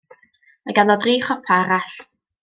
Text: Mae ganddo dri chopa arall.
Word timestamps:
Mae 0.69 0.75
ganddo 0.79 0.95
dri 1.03 1.13
chopa 1.27 1.59
arall. 1.65 1.93